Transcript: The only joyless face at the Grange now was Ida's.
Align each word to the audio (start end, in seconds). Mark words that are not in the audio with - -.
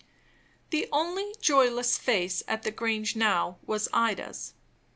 The 0.71 0.89
only 0.91 1.35
joyless 1.39 1.95
face 1.95 2.41
at 2.47 2.63
the 2.63 2.71
Grange 2.71 3.15
now 3.15 3.59
was 3.67 3.87
Ida's. 3.93 4.55